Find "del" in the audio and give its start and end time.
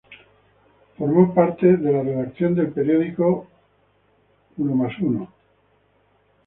2.55-2.71